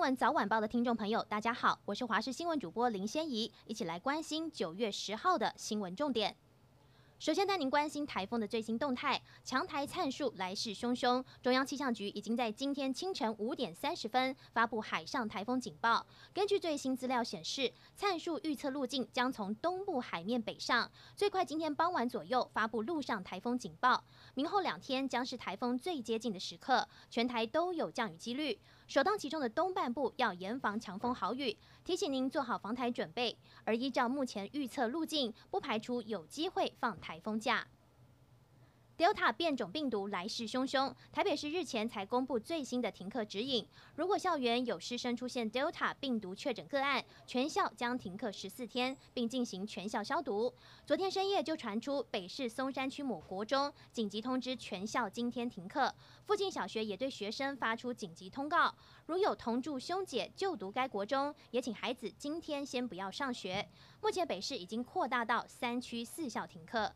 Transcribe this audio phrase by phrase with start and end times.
[0.00, 6.34] 闻早晚报的听众朋友，大家好，我是华视新闻主播林仙怡，一起来关心九月十号的新闻重点。
[7.20, 11.22] 首先带您关心台风的最新动态，强台灿数来势汹汹。
[11.42, 16.06] 中央气象局已经在今天清晨五点三十分发布海上台风警报。
[16.32, 24.02] 根据最新资料显示，灿数预测路径将从东部海面北上，最快今天傍晚左右发布陆上台风警报。
[24.32, 28.58] 明后两天将是台风最接近的时刻，全台都有降雨几率。
[28.88, 33.36] 首当其冲的东半部要严防强风豪雨，提醒您做好防台准备。
[33.64, 37.66] 而依照目前预测路径，不排除有机会放台风假。
[39.00, 43.66] Delta 变种病毒来势汹汹，台北市日前才公布最新的停课指引。
[43.96, 50.52] 如果校园有师生出现 Delta 病毒确诊个案，全校将停课十四天，并进行全校消毒。
[50.84, 55.94] 昨天深夜就传出北市松山区某国中紧急通知全校今天停课，
[56.26, 58.74] 附近小学也对学生发出紧急通告，
[59.06, 63.66] 如有同住兄姐就读该国中，也请孩子今天先不要上学。
[64.02, 66.92] 目前北市已经扩大到三区四校停课。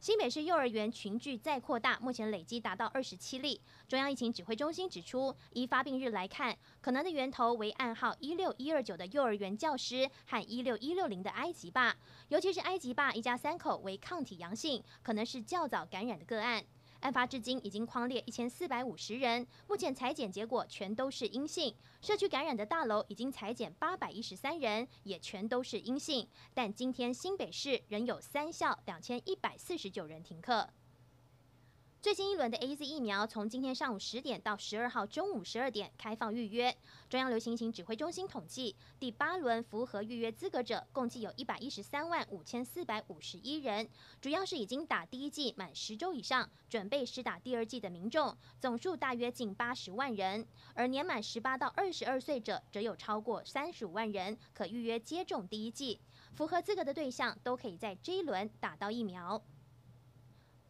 [0.00, 3.60] 新北市幼儿园群聚再扩大，目前累计达到二十七例。
[3.86, 11.94] 中央疫情指挥中心指出，依发病日来看，可能的源头为暗号一六一二九的幼儿园教师和一六一六零的埃及爸，
[12.28, 16.64] 尤其是埃及爸一家三口为抗体阳性，可能是较早感染的个案。
[17.00, 21.74] 案发至今已经框列一千四百五十人，目前采检结果全都是阴性。
[22.00, 26.28] 社区感染的大楼已经采检八百一十三人，也全都是阴性。
[26.52, 30.68] 但今天新北市仍有三校两千一百四十九人停课。
[32.02, 36.74] 最新一轮的 AZ 疫苗从今天上午十点到十二号中午十二点开放预约。
[37.10, 43.86] 中央流行疫情指挥中心统计，第八轮符合预约资格者共计有一百一十三万五千四百五十一人，
[44.18, 50.46] 主要是已经打第一剂满十周以上，准备施打第二剂的民众，总数大约近八十万人。
[50.72, 56.00] 而年满十八到二十二岁者则有超过三十五万人可预约接种第一剂，
[56.34, 59.42] 符合资格的对象都可以在这一轮打到疫苗。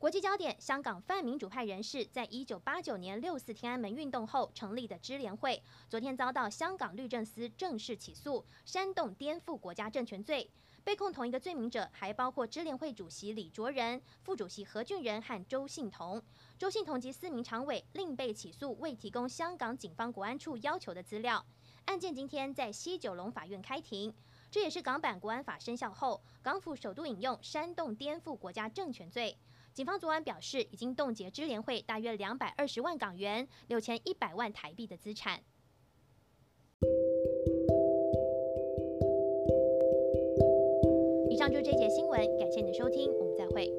[0.00, 10.50] 国际焦点：香港泛民主派人士在一九八九年六四天安门运动后成立的支联会，昨天遭到香港律政司正式起诉，煽动颠覆国家政权罪。
[10.82, 16.22] 被控同一个罪名者还包括支联会主席李卓人、副主席何俊仁和周信同。
[16.58, 21.44] 周信同及四名常委另被起诉未提供香港警方国安处要求的资料。
[21.84, 24.14] 案件今天在西九龙法院开庭。
[24.50, 29.36] 这也是港版国安法生效后，港府首度引用煽动颠覆国家政权罪。
[29.72, 35.40] 警方昨晚表示，已经冻结支联会大约两百二十万港元、六千一百万台币的资产。
[41.30, 43.70] 以上就是这节新闻，感谢你的收听，我们再会。